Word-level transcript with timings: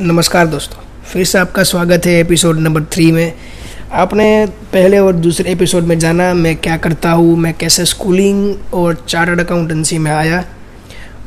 नमस्कार 0.00 0.46
दोस्तों, 0.46 0.82
फिर 1.04 1.24
से 1.24 1.38
आपका 1.38 1.62
स्वागत 1.62 2.06
है 2.06 2.12
एपिसोड 2.20 2.58
नंबर 2.58 2.82
थ्री 2.84 3.10
में। 3.12 3.32
आपने 3.92 4.46
पहले 4.72 4.98
और 4.98 5.12
दूसरे 5.12 5.52
एपिसोड 5.52 5.84
में 5.84 5.98
जाना, 5.98 6.32
मैं 6.34 6.54
क्या 6.56 6.76
करता 6.76 7.10
हूँ, 7.10 7.36
मैं 7.36 7.52
कैसे 7.54 7.84
स्कूलिंग 7.84 8.74
और 8.74 9.04
चार्टर्ड 9.08 9.40
अकाउंटेंसी 9.40 9.98
में 9.98 10.10
आया, 10.10 10.42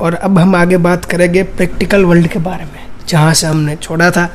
और 0.01 0.13
अब 0.13 0.39
हम 0.39 0.55
आगे 0.55 0.77
बात 0.77 1.05
करेंगे 1.05 1.43
प्रैक्टिकल 1.43 2.05
वर्ल्ड 2.05 2.27
के 2.27 2.39
बारे 2.39 2.65
में, 2.65 2.81
जहाँ 3.07 3.33
से 3.33 3.47
हमने 3.47 3.75
छोड़ा 3.75 4.09
था 4.11 4.25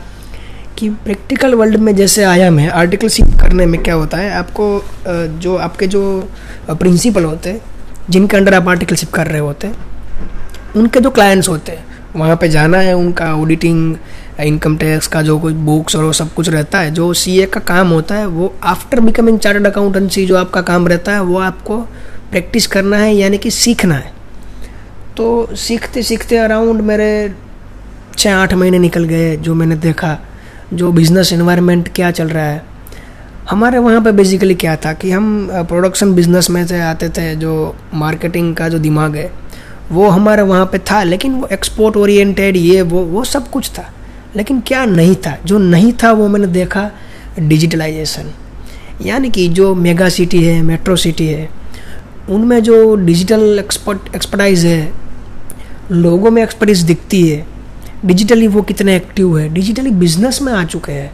कि 0.78 0.90
प्रैक्टिकल 1.04 1.54
वर्ल्ड 1.54 1.76
में 1.76 1.94
जैसे 1.96 2.24
आया 2.24 2.50
मैं 2.50 2.68
आर्टिकलशिप 2.68 3.36
करने 3.40 3.66
में 3.66 3.82
क्या 3.82 3.94
होता 3.94 4.18
है, 4.18 4.32
आपको 4.32 4.84
जो 5.40 5.56
आपके 5.56 5.86
जो 5.86 6.30
प्रिंसिपल 6.70 7.24
होते 7.24 7.50
हैं, 7.50 7.60
जिनके 8.10 8.36
अंडर 8.36 8.54
आप 8.54 8.68
आर्टिकल 8.68 8.70
आर्टिकलशिप 8.70 9.10
कर 9.10 9.26
रहे 9.26 9.40
होते 9.40 9.66
हैं, 9.66 9.76
उनके 10.76 11.00
जो 11.00 11.10
क्लाइंट्स 11.10 11.48
होते 11.48 11.72
हैं 11.72 11.88
वहाँ 12.16 12.36
पे 12.36 12.48
जाना 12.48 12.78
है 12.78 12.94
उनका 12.96 13.34
ऑडिटिंग 13.34 13.96
इनकम 14.40 14.76
टैक्स 14.76 15.06
का 15.06 15.22
जो 15.22 15.38
कुछ 15.38 15.54
बुक्स 15.54 15.96
और 15.96 16.04
वो 16.04 16.12
सब 16.12 16.32
कुछ 16.34 16.48
रहता 16.48 16.78
है, 16.78 16.90
जो 16.90 17.12
सीए 17.14 17.46
का 17.46 17.60
काम 17.60 17.88
होता 17.88 18.14
है, 18.14 18.26
वो 18.26 18.54
आफ्टर 18.62 19.00
बिकमिंग 19.00 19.38
चार्टर्ड 19.38 19.66
अकाउंटेंसी 19.66 20.26
जो 20.26 20.36
आपका 20.36 20.62
काम 20.62 20.88
रहता 20.88 21.12
है, 21.12 21.22
वो 21.22 21.38
आपको 21.38 21.76
प्रैक्टिस 22.30 22.66
करना 22.66 22.96
है, 22.96 23.14
यानी 23.14 23.38
कि 23.38 23.50
सीखना 23.50 23.94
है। 23.94 24.12
तो 25.16 25.54
सीखते 25.56 26.02
सीखते 26.02 26.36
अराउंड 26.36 26.80
मेरे 26.80 27.34
छः 28.18 28.34
आठ 28.34 28.54
महीने 28.54 28.78
निकल 28.78 29.04
गए 29.04 29.36
जो 29.36 29.54
मैंने 29.54 29.76
देखा, 29.76 30.18
जो 30.74 30.92
बिज़नेस 30.92 31.32
इन्वायरमेंट 31.32 31.88
क्या 31.94 32.10
चल 32.10 32.28
रहा 32.28 32.44
है। 32.44 32.62
हमारे 33.50 33.78
वहाँ 33.78 34.00
पे 34.00 34.12
बेसिकली 34.12 34.54
क्या 34.54 34.76
था 34.76 34.92
कि 34.92 35.10
हम 35.10 35.48
प्रोडक्शन 35.68 36.14
बिज़नेस 36.14 36.50
में 36.50 36.66
से 36.66 36.80
आते 36.80 37.08
थे, 37.08 37.34
जो 37.36 37.76
मार्केटिंग 37.94 38.54
का 38.56 38.68
जो 38.68 38.78
दिमाग 38.78 39.16
है 39.16 39.30
वो 39.92 40.08
हमारे 40.08 40.42
वहाँ 40.42 40.66
पे 40.66 40.78
था, 40.80 41.02
लेकिन 41.02 41.34
वो 41.34 41.48
एक्सपोर्ट 41.52 41.96
ओरिएंटेड 41.96 42.56
ये 42.56 42.82
वो 42.82 43.02
वो 43.04 43.24
सब 43.24 43.50
कुछ 43.50 43.70
था। 43.70 43.84
लेकिन 44.36 44.60
क्या 44.66 44.84
नहीं 44.86 45.14
था? 45.16 45.36
जो 45.44 45.58
नहीं 45.58 45.92
था, 46.02 46.12
वो 46.12 46.28
मैंने 46.28 46.46
देखा 46.48 46.90
डिजिटलाइजेशन 47.38 48.30
यानी 49.02 49.30
कि 49.30 49.48
जो 49.48 49.74
मेगा 49.74 50.08
सिटी 50.08 50.42
है 50.44 50.60
मेट्रो 50.62 50.96
सिटी 50.96 51.26
है, 51.26 51.48
उनमें 52.30 52.62
जो 52.62 52.94
डिजिटल 52.96 53.58
एक्सपर्ट 53.58 54.14
एक्सपर्टाइज 54.14 54.64
है, 54.66 54.92
लोगों 55.92 56.30
में 56.30 56.42
एक्सपर्टीज 56.42 56.80
दिखती 56.82 57.28
है। 57.28 57.46
डिजिटली 58.06 58.46
वो 58.46 58.62
कितने 58.62 58.96
एक्टिव 58.96 59.38
है? 59.38 59.48
डिजिटली 59.48 59.90
बिज़नेस 59.90 60.40
में 60.42 60.52
आ 60.52 60.64
चुके 60.64 60.92
हैं। 60.92 61.10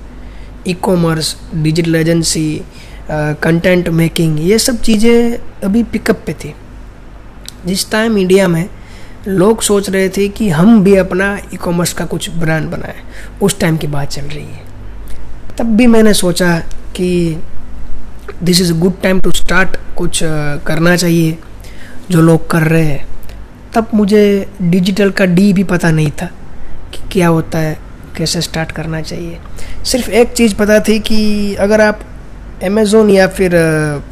E 0.68 0.72
commerce 0.82 1.34
digital 1.54 1.94
agency 1.96 2.62
content 3.10 3.88
making 3.88 4.38
ये 4.48 4.58
सब 4.58 4.80
चीज़ें 4.80 5.38
अभी 5.64 5.82
पिकअप 5.82 6.22
पे 6.26 6.32
थी। 6.34 6.54
जिस 7.66 7.90
टाइम 7.90 8.18
इंडिया 8.18 8.48
में 8.48 8.68
लोग 9.28 9.62
सोच 9.62 9.88
रहे 9.90 10.08
थे 10.08 10.28
कि 10.28 10.48
हम 10.48 10.82
भी 10.84 10.94
अपना 10.96 11.36
ई 11.54 11.56
कॉमर्स 11.56 11.92
का 11.92 12.04
कुछ 12.04 12.28
ब्रांड 12.30 12.70
बनाएँ, 12.70 13.02
उस 13.42 13.58
टाइम 13.60 13.76
की 13.76 13.86
बात 13.86 14.10
चल 14.10 14.22
रही 14.22 14.44
है। 14.44 14.64
तब 15.58 15.76
भी 15.76 15.86
मैंने 15.86 16.12
सोचा 16.14 16.58
कि 16.96 17.36
this 18.42 18.60
is 18.60 18.72
good 18.74 19.00
time 19.02 19.20
to 19.20 19.30
start 19.32 19.76
कुछ 19.96 20.20
करना 20.66 20.96
चाहिए, 20.96 21.38
जो 22.10 22.22
लोग 22.22 22.50
कर 22.50 22.62
रहे 22.62 22.84
हैं। 22.84 23.06
तब 23.74 23.88
मुझे 23.94 24.48
डिजिटल 24.62 25.10
का 25.10 25.24
डी 25.26 25.52
भी 25.52 25.64
पता 25.64 25.90
नहीं 25.90 26.10
था 26.20 26.30
कि 26.92 27.08
क्या 27.12 27.28
होता 27.28 27.58
है, 27.58 27.76
कैसे 28.16 28.40
स्टार्ट 28.40 28.72
करना 28.72 29.00
चाहिए। 29.02 29.38
सिर्फ़ 29.84 30.10
एक 30.10 30.32
चीज़ 30.32 30.54
पता 30.54 30.78
थी 30.80 30.98
कि 31.00 31.54
अगर 31.54 31.80
आप 31.80 32.00
अमेज़ोन 32.64 33.10
या 33.10 33.26
फिर 33.28 33.50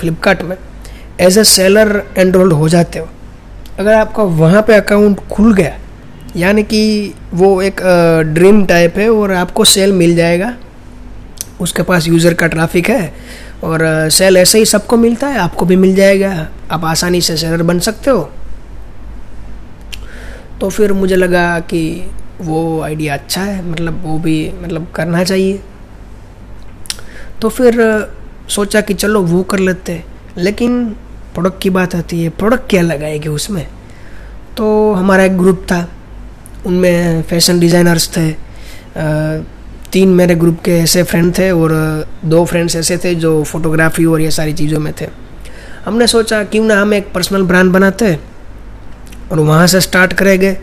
फ्लिपकार्ट 0.00 0.42
में 0.42 0.56
एज 1.20 1.38
ए 1.38 1.44
सेलर 1.44 2.02
एनरोल्ड 2.18 2.52
हो 2.52 2.68
जाते 2.68 2.98
हो 2.98 3.08
अगर 3.78 3.92
आपका 3.92 4.22
वहाँ 4.22 4.62
पे 4.62 4.74
अकाउंट 4.74 5.20
खुल 5.28 5.54
गया, 5.54 5.78
यानी 6.36 6.62
कि 6.62 7.14
वो 7.34 7.60
एक 7.62 7.80
ड्रीम 8.34 8.64
टाइप 8.66 8.98
है 8.98 9.08
और 9.10 9.32
आपको 9.32 9.64
सेल 9.64 9.92
मिल 9.92 10.14
जाएगा, 10.16 10.54
उसके 11.60 11.82
पास 11.82 12.06
यूज़र 12.06 12.34
का 12.34 12.46
ट्रैफ़िक 12.46 12.88
है 12.90 13.12
और 13.64 13.82
सेल 14.10 14.36
ऐसे 14.36 14.58
ही 14.58 14.64
सबको 14.66 14.96
मिलता 14.96 15.26
है, 15.26 15.38
आपको 15.38 15.66
भी 15.66 15.76
मिल 15.76 15.94
जाएगा। 15.94 16.48
आप 16.70 16.84
आसानी 16.84 17.20
से 17.20 17.36
सेलर 17.36 17.62
बन 17.62 17.78
सकते 17.80 18.10
हो। 18.10 18.30
तो 20.60 20.68
फिर 20.70 20.92
मुझे 20.92 21.16
लगा 21.16 21.58
कि 21.60 22.10
वो 22.40 22.80
आइडिया 22.82 23.14
अच्छा 23.14 23.42
है 23.42 23.64
मतलब 23.70 24.02
वो 24.04 24.18
भी 24.18 24.52
मतलब 24.62 24.86
करना 24.94 25.24
चाहिए। 25.24 25.60
तो 27.42 27.48
फिर 27.48 27.74
सोचा 28.48 28.80
कि 28.80 28.94
चलो 28.94 29.22
वो 29.22 29.42
कर 29.42 29.58
लेते 29.58 30.02
लेकिन 30.38 30.94
प्रोडक्ट 31.34 31.60
की 31.62 31.70
बात 31.70 31.94
आती 31.94 32.22
है, 32.22 32.28
प्रोडक्ट 32.30 32.68
क्या 32.70 32.82
लगाएगी 32.82 33.28
उसमें? 33.30 33.66
तो 34.56 34.92
हमारा 34.94 35.24
एक 35.24 35.36
ग्रुप 35.38 35.66
था, 35.70 35.88
उनमें 36.66 37.22
फ़ैशन 37.22 37.60
डिज़ाइनर्स 37.60 38.08
थे 38.16 38.30
तीन 39.92 40.08
मेरे 40.10 40.34
ग्रुप 40.34 40.58
के 40.64 40.78
ऐसे 40.78 41.02
फ्रेंड 41.02 41.32
थे 41.38 41.50
और 41.52 41.72
दो 42.24 42.44
फ्रेंड्स 42.44 42.76
ऐसे 42.76 42.96
थे 42.98 43.14
जो 43.16 43.42
फोटोग्राफी 43.44 44.04
और 44.04 44.20
ये 44.20 44.30
सारी 44.30 44.52
चीज़ों 44.52 44.80
में 44.80 44.92
थे। 45.00 45.06
हमने 45.84 46.06
सोचा, 46.06 46.42
क्यों 46.44 46.64
ना 46.64 46.80
हम 46.80 46.94
एक 46.94 47.12
पर्सनल 47.12 47.42
ब्रांड 47.42 47.72
बनाते 47.72 48.18
और 49.32 49.40
वहाँ 49.40 49.66
से 49.66 49.80
स्टार्ट 49.80 50.12
करेंगे 50.12 50.56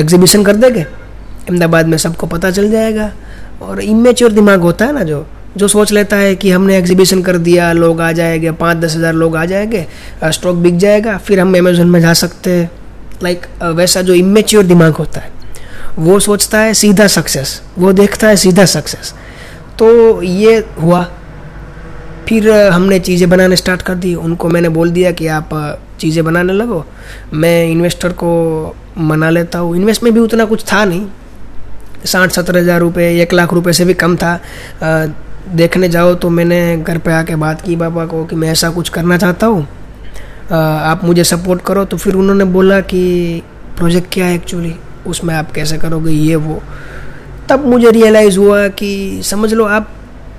एग्जीबिशन 0.00 0.44
कर 0.44 0.56
देंगे। 0.56 0.80
अहमदाबाद 0.80 1.86
में 1.86 1.96
सबको 1.98 2.26
पता 2.26 2.50
चल 2.50 2.70
जाएगा 2.70 3.10
और 3.62 3.80
इमेच्योर 3.82 4.32
दिमाग 4.32 4.60
होता 4.60 4.84
है 4.84 4.92
ना 4.92 5.02
जो 5.02 5.26
जो 5.56 5.68
सोच 5.68 5.92
लेता 5.92 6.16
है 6.16 6.34
कि 6.34 6.50
हमने 6.50 6.76
एग्जीबिशन 6.76 7.22
कर 7.22 7.38
दिया, 7.38 7.72
लोग 7.72 8.00
आ 8.00 8.10
जाएँगे, 8.12 8.50
पाँच 8.52 8.76
दस 8.76 8.96
हज़ार 8.96 9.14
लोग 9.14 9.36
आ 9.36 9.44
जाएँगे 9.46 9.86
स्टॉक 10.24 10.56
बिक 10.56 10.76
जाएगा, 10.78 11.16
फिर 11.18 11.40
हम 11.40 11.54
अमेजोन 11.58 11.90
में 11.90 12.00
जा 12.00 12.12
सकते 12.14 12.50
हैं। 12.50 12.70
लाइक 13.22 13.46
वैसा 13.74 14.02
जो 14.02 14.14
इमेच्योर 14.14 14.64
दिमाग 14.64 14.92
होता 14.94 15.20
है, 15.20 15.30
वो 15.98 16.18
सोचता 16.20 16.58
है 16.58 16.74
सीधा 16.74 17.06
सक्सेस 17.08 17.60
वो 17.78 17.92
देखता 17.92 18.28
है 18.28 18.36
सीधा 18.38 18.64
सक्सेस 18.66 19.12
तो 19.78 20.22
ये 20.22 20.56
हुआ। 20.80 21.02
फिर 22.28 22.50
हमने 22.50 22.98
चीज़ें 23.00 23.28
बनाने 23.30 23.56
स्टार्ट 23.56 23.82
कर 23.82 23.94
दी। 23.94 24.14
उनको 24.16 24.48
मैंने 24.48 24.68
बोल 24.68 24.90
दिया 24.90 25.10
कि 25.12 25.26
आप 25.28 25.48
चीज़ें 26.00 26.24
बनाने 26.24 26.52
लगो। 26.52 26.84
मैं 27.34 27.66
इन्वेस्टर 27.66 28.12
को 28.12 28.30
मना 28.98 29.30
लेता 29.30 29.58
हूँ। 29.58 29.76
इन्वेस्ट 29.76 30.02
में 30.02 30.12
भी 30.14 30.20
उतना 30.20 30.44
कुछ 30.44 30.64
था 30.72 30.84
नहीं। 30.84 31.06
साठ 32.06 32.32
सत्तर 32.32 32.56
हज़ार 32.56 32.80
रुपये 32.80 33.22
एक 33.22 33.32
लाख 33.32 33.52
रुपए 33.52 33.72
से 33.72 33.84
भी 33.84 33.94
कम 33.94 34.16
था। 34.16 34.34
देखने 35.48 35.88
जाओ 35.88 36.14
तो 36.14 36.30
मैंने 36.30 36.76
घर 36.78 36.98
पे 36.98 37.12
आके 37.12 37.36
बात 37.36 37.60
की 37.60 37.76
पापा 37.76 38.06
को 38.06 38.24
कि 38.24 38.36
मैं 38.36 38.50
ऐसा 38.50 38.70
कुछ 38.70 38.88
करना 38.88 39.16
चाहता 39.18 39.46
हूँ। 39.46 39.66
आप 40.52 41.00
मुझे 41.04 41.24
सपोर्ट 41.24 41.62
करो। 41.62 41.84
तो 41.84 41.96
फिर 41.96 42.14
उन्होंने 42.14 42.44
बोला 42.46 42.80
कि 42.82 43.42
प्रोजेक्ट 43.76 44.12
क्या 44.12 44.26
है 44.26 44.34
एक्चुअली 44.34 44.74
उसमें 45.06 45.34
आप 45.34 45.52
कैसे 45.52 45.78
करोगे? 45.78 46.12
ये, 46.12 46.36
वो। 46.36 46.62
तब 47.48 47.66
मुझे 47.66 47.90
रियलाइज़ 47.90 48.38
हुआ 48.38 48.66
कि 48.68 49.20
समझ 49.24 49.52
लो 49.54 49.64
आप, 49.66 49.88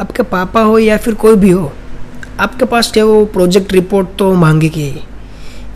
आपके 0.02 0.24
पापा 0.24 0.62
हो 0.62 0.78
या 0.80 0.98
फिर 0.98 1.14
कोई 1.14 1.36
भी 1.36 1.50
हो, 1.50 1.72
आपके 2.40 2.66
पास 2.66 2.92
क्या 2.92 3.06
वो 3.06 3.24
प्रोजेक्ट 3.26 3.74
रिपोर्ट 3.74 4.08
तो 4.20 4.34
मांगे 4.34 4.70
की 4.70 5.08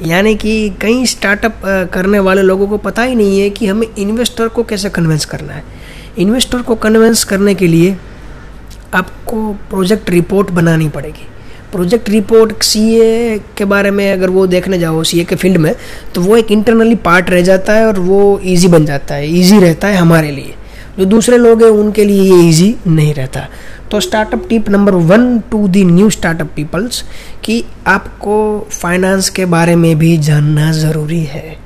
यानी 0.01 0.35
कि 0.35 0.69
कई 0.81 1.05
स्टार्टअप 1.05 1.61
करने 1.93 2.19
वाले 2.19 2.41
लोगों 2.41 2.67
को 2.67 2.77
पता 2.77 3.03
ही 3.03 3.15
नहीं 3.15 3.39
है 3.39 3.49
कि 3.49 3.67
हमें 3.67 3.87
इन्वेस्टर 3.97 4.47
को 4.47 4.63
कैसे 4.63 4.89
कन्विंस 4.89 5.25
करना 5.25 5.53
है। 5.53 5.63
इन्वेस्टर 6.17 6.61
को 6.61 6.75
कन्विंस 6.75 7.23
करने 7.23 7.53
के 7.55 7.67
लिए 7.67 7.95
आपको 8.93 9.51
प्रोजेक्ट 9.69 10.09
रिपोर्ट 10.09 10.51
बनानी 10.51 10.89
पड़ेगी। 10.89 11.27
प्रोजेक्ट 11.71 12.09
रिपोर्ट 12.09 12.63
सीए 12.63 13.37
के 13.57 13.65
बारे 13.65 13.91
में 13.91 14.11
अगर 14.11 14.29
वो 14.29 14.45
देखने 14.47 14.79
जाओ 14.79 15.03
सीए 15.03 15.23
के 15.23 15.35
फ़ील्ड 15.35 15.57
में 15.57 15.75
तो 16.15 16.21
वो 16.21 16.37
एक 16.37 16.51
इंटरनली 16.51 16.95
पार्ट 16.95 17.29
रह 17.29 17.41
जाता 17.41 17.73
है 17.73 17.85
और 17.85 17.99
वो 17.99 18.39
ईजी 18.43 18.67
बन 18.67 18.85
जाता 18.85 19.15
है। 19.15 19.33
ईजी 19.39 19.59
रहता 19.59 19.87
है 19.87 19.97
हमारे 19.97 20.31
लिए। 20.31 20.55
जो 20.99 21.05
दूसरे 21.05 21.37
लोग 21.37 21.63
हैं, 21.63 21.69
उनके 21.69 22.03
लिए 22.05 22.21
ये 22.23 22.47
ईजी 22.49 22.75
नहीं 22.87 23.13
रहता। 23.13 23.47
तो 23.91 23.99
startup 23.99 24.45
tip 24.49 24.69
number 24.69 24.91
one 24.91 25.39
to 25.39 25.67
the 25.67 25.83
new 25.83 26.09
startup 26.09 26.51
peoples 26.55 27.03
कि 27.43 27.63
आपको 27.87 28.67
फाइनेंस 28.71 29.29
के 29.29 29.45
बारे 29.45 29.75
में 29.75 29.97
भी 29.99 30.17
जानना 30.17 30.71
ज़रूरी 30.71 31.23
है। 31.23 31.57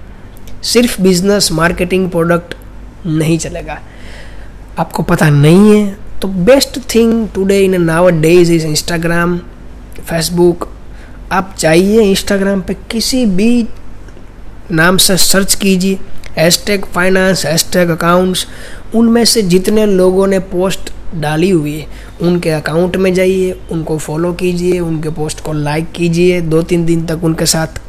सिर्फ़ 0.64 1.02
बिज़नेस 1.02 1.52
मार्केटिंग 1.52 2.10
प्रोडक्ट 2.10 2.56
नहीं 3.06 3.38
चलेगा। 3.38 3.80
आपको 4.80 5.04
पता 5.04 5.30
नहीं 5.30 5.76
है 5.76 5.98
तो 6.22 6.28
best 6.28 6.80
thing 6.96 7.28
today 7.36 7.60
in 7.60 7.82
nowadays 8.12 8.52
is 8.54 8.66
Instagram 8.68 9.38
Facebook 10.10 10.68
आप 11.32 11.56
चाहिए 11.58 12.02
इंस्टाग्राम 12.02 12.62
पे 12.62 12.74
किसी 12.92 13.26
भी 13.26 13.68
नाम 14.72 14.98
से 14.98 15.18
सर्च 15.18 15.56
कीजिए 15.56 16.00
hash 16.38 16.64
tag 16.68 16.86
finance 16.86 17.46
hash 17.46 17.70
tag 17.74 17.90
accounts 17.90 18.46
उनमें 18.96 19.26
से 19.26 19.42
जितने 19.42 19.86
लोगों 19.86 20.28
ने 20.28 20.40
पोस्ट 20.40 20.92
डाली 21.16 21.50
हुई 21.50 21.80
है, 21.80 21.88
उनके 22.22 22.50
अकाउंट 22.50 22.98
में 22.98 23.14
जाइए, 23.14 23.52
उनको 23.72 23.98
फॉलो 23.98 24.32
कीजिए, 24.34 24.80
उनके 24.80 25.10
पोस्ट 25.10 25.40
को 25.40 25.54
लाइक 25.54 25.92
कीजिए 25.92 26.42
दो 26.42 26.62
तीन 26.62 26.86
दिन 26.86 27.06
तक 27.06 27.24
उनके 27.24 27.46
साथ 27.46 27.82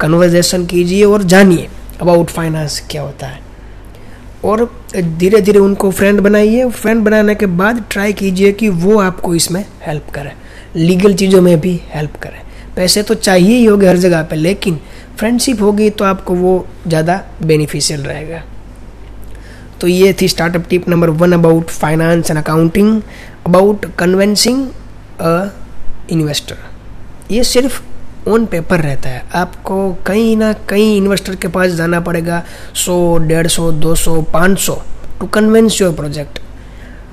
कन्वर्जेशन 0.00 0.66
कीजिए 0.66 1.04
और 1.04 1.22
जानिए 1.22 1.68
अबाउट 2.00 2.30
फाइनेंस 2.30 2.82
क्या 2.90 3.02
होता 3.02 3.26
है। 3.26 3.40
और 4.44 4.64
धीरे 4.96 5.40
धीरे 5.40 5.58
उनको 5.58 5.90
फ्रेंड 5.90 6.20
बनाइए। 6.20 6.68
फ्रेंड 6.70 7.04
बनाने 7.04 7.34
के 7.34 7.46
बाद 7.46 7.84
ट्राई 7.90 8.12
कीजिए 8.12 8.52
कि 8.52 8.68
वो 8.68 8.98
आपको 9.00 9.34
इसमें 9.34 9.64
हेल्प 9.86 10.10
करें। 10.14 10.32
लीगल 10.76 11.14
चीज़ों 11.14 11.40
में 11.42 11.58
भी 11.60 11.80
हेल्प 11.90 12.16
करें। 12.22 12.40
पैसे 12.76 13.02
तो 13.02 13.14
चाहिए 13.16 13.56
ही 13.56 13.64
होंगे 13.64 13.86
हर 13.88 13.96
जगह 13.96 14.22
पे, 14.22 14.36
लेकिन 14.36 14.78
फ्रेंडशिप 15.18 15.62
होगी 15.62 15.90
तो 15.90 16.04
आपको 16.04 16.34
वो 16.34 16.66
ज़्यादा 16.86 17.22
बेनिफिशियल 17.42 18.02
रहेगा। 18.02 18.42
तो 19.80 19.86
ये 19.86 20.12
थी 20.20 20.28
startup 20.28 20.66
tip 20.70 20.88
number 20.88 21.10
one 21.12 21.32
about 21.32 21.70
finance 21.70 22.30
and 22.30 22.38
accounting 22.38 23.00
about 23.46 23.86
convincing 23.98 24.66
a 25.20 25.50
investor 26.10 26.56
ये 27.30 27.44
सिर्फ़ 27.44 27.80
ऑन 28.28 28.46
पेपर 28.46 28.80
रहता 28.80 29.08
है। 29.08 29.22
आपको 29.34 29.92
कहीं 30.06 30.36
ना 30.36 30.52
कहीं 30.68 30.96
इन्वेस्टर 30.96 31.34
के 31.36 31.48
पास 31.48 31.70
जाना 31.72 32.00
पड़ेगा 32.00 32.42
सौ, 32.76 33.16
डेढ़ 33.18 33.46
सौ, 33.48 33.70
दो 33.72 33.94
सौ, 33.96 34.20
पाँच 34.32 34.58
सौ 34.58 34.82
टू 35.20 35.26
कन्वेंस 35.28 35.80
योर 35.80 35.92
प्रोजेक्ट 35.94 36.38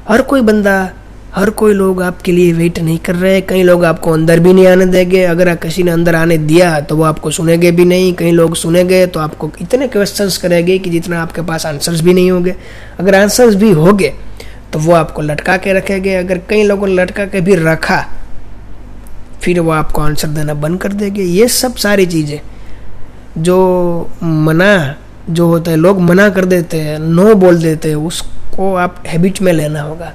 हर 0.08 0.22
कोई 0.24 0.42
बंदा, 0.42 0.90
हर 1.36 1.50
कोई 1.52 1.74
लोग 1.74 2.02
आपके 2.04 2.32
लिए 2.32 2.52
वेट 2.54 2.80
नहीं 2.80 2.98
कर 2.98 3.16
रहे 3.16 3.40
कई 3.44 3.64
लोग 3.64 3.86
आपको 3.86 4.12
अंदर 4.12 4.40
भी 4.40 4.54
नहीं 4.54 4.68
आने 4.68 4.86
देंगे। 4.86 5.24
अगर 5.26 5.54
किसी 5.58 5.84
ने 5.84 5.92
अंदर 5.92 6.16
आने 6.16 6.38
दिया 6.40 6.80
तो 6.82 6.96
वो 6.98 7.04
आपको 7.04 7.32
सुनेंगे 7.32 7.72
भी 7.72 7.86
नहीं। 7.86 8.14
कई 8.14 8.32
लोग 8.32 8.56
सुनेंगे 8.56 9.06
तो 9.08 9.20
आपको 9.20 9.52
इतने 9.62 9.88
क्वेश्चंस 9.88 10.38
करेंगे 10.38 10.78
कि 10.80 10.90
जितना 10.90 11.22
आपके 11.22 11.42
पास 11.42 11.66
आंसर्स 11.66 12.02
भी 12.02 12.14
नहीं 12.14 12.32
होंगे। 12.32 12.56
अगर 13.00 13.16
आंसर्स 13.16 13.56
भी 13.56 13.72
होंगे 13.74 14.14
तो 14.74 14.80
वो 14.80 14.94
आपको 14.94 15.22
लटका 15.22 15.58
के 15.58 15.74
रखेंगे। 15.74 16.16
अगर 16.16 16.42
कई 16.50 16.64
लोगों 16.64 16.88
ने 16.88 16.94
लटका 16.96 17.26
के 17.26 17.42
भी 17.42 17.56
रखा 17.58 18.04
फिर 19.46 19.60
वो 19.60 19.72
आपको 19.72 20.02
आंसर 20.02 20.28
देना 20.28 20.54
बंद 20.54 20.82
कर 20.82 20.94
देंगे। 20.94 21.24
ये 21.24 21.48
सब 21.48 21.76
सारी 21.76 22.06
चीज़ें 22.06 22.40
जो 23.38 23.58
मना, 24.24 24.96
जो 25.30 25.48
होता 25.48 25.72
है, 25.72 25.78
लोग 25.78 26.00
मना 26.02 26.30
कर 26.30 26.46
देते 26.46 26.78
हैं, 26.78 27.00
नो 27.00 27.34
बोल 27.36 27.62
देते 27.62 27.90
हैं, 27.90 27.96
उसको 27.96 28.74
आप 28.76 29.04
हैबिट 29.08 29.42
में 29.42 29.52
लेना 29.54 29.82
होगा। 29.82 30.14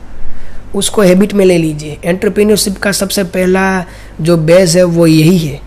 उसको 0.74 1.02
हैबिट 1.02 1.32
में 1.34 1.44
ले 1.44 1.58
लीजिए। 1.58 1.98
एंटरप्रीनियरशिप 2.04 2.76
का 2.76 2.92
सबसे 2.92 3.24
पहला 3.24 3.84
जो 4.20 4.36
बेस 4.36 4.76
है 4.76 4.82
वो 4.84 5.06
यही 5.06 5.38
है 5.38 5.60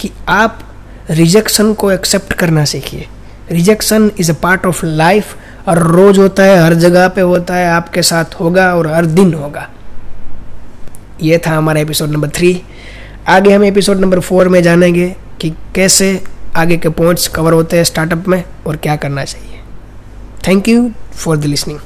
कि 0.00 0.10
आप 0.28 0.58
रिजेक्शन 1.10 1.72
को 1.74 1.90
एक्सेप्ट 1.92 2.32
करना 2.32 2.64
सीखिए। 2.64 3.06
Rejection 3.52 4.10
is 4.18 4.30
a 4.32 4.34
part 4.42 4.66
of 4.66 4.84
life 4.86 5.36
और 5.68 5.78
रोज 5.78 6.18
होता 6.18 6.42
है, 6.42 6.62
हर 6.62 6.74
जगह 6.74 7.08
पे 7.08 7.20
होता 7.20 7.54
है, 7.54 7.66
आपके 7.66 8.02
साथ 8.02 8.40
होगा 8.40 8.74
और 8.74 8.86
हर 8.86 9.06
दिन 9.06 9.34
होगा। 9.34 9.68
ये 11.22 11.38
था 11.46 11.50
हमारा 11.50 11.80
एपिसोड 11.80 12.10
नंबर 12.10 12.28
थ्री 12.28 12.62
आगे 13.28 13.52
हम 13.52 13.64
एपिसोड 13.64 14.00
नंबर 14.00 14.20
फोर 14.20 14.48
में 14.48 14.62
जानेंगे 14.62 15.16
कि 15.40 15.50
कैसे 15.50 16.24
आगे 16.56 16.76
के 16.76 16.88
पॉइंट्स 16.88 17.28
कवर 17.28 17.52
होते 17.52 17.76
हैं 17.76 17.84
स्टार्टअप 17.84 18.28
में 18.28 18.44
और 18.66 18.76
क्या 18.76 18.96
करना 18.96 19.24
चाहिए। 19.24 19.60
Thank 20.48 20.68
you 20.68 20.90
for 21.12 21.36
the 21.36 21.44
listening 21.44 21.78